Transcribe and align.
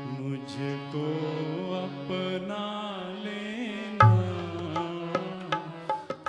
मुझको 0.06 1.08
अपना 1.76 2.66
लेना। 3.24 4.12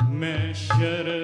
मैं 0.03 0.55
शरण 0.55 1.23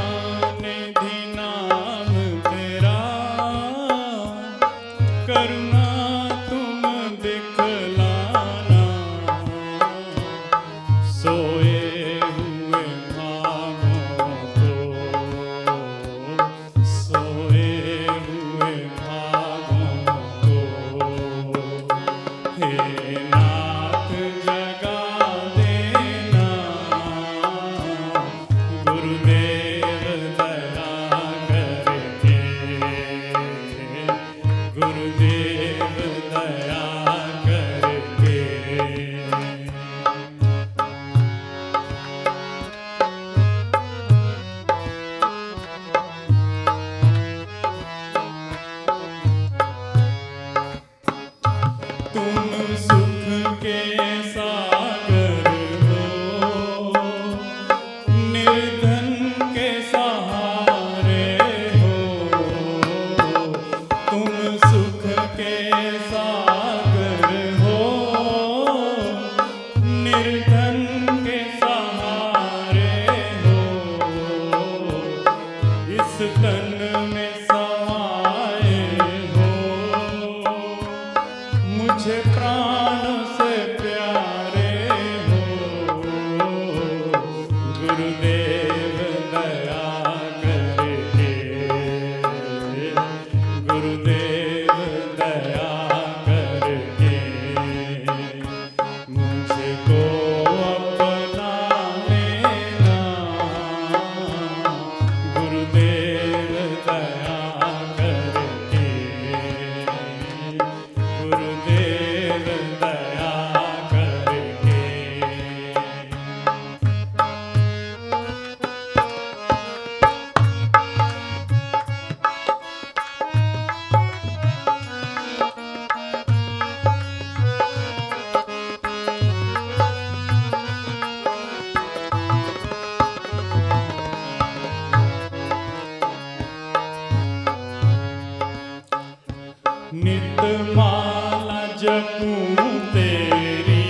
तेरी। 142.93 143.83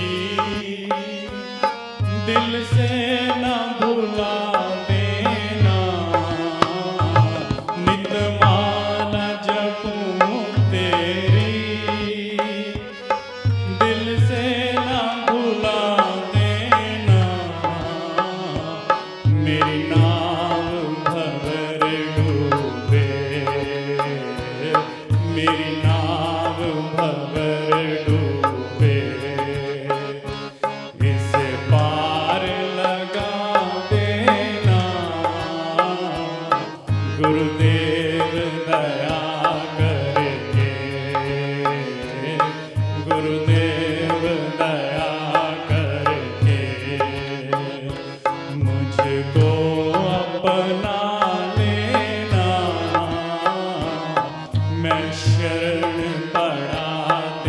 दिल 2.25 2.65
से 2.65 2.89
ना 3.35 3.55
भूला 3.81 4.40
शरण 55.71 56.11
पड़ा 56.33 57.40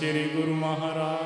श्री 0.00 0.24
गुरु 0.24 0.54
महाराज। 0.54 1.19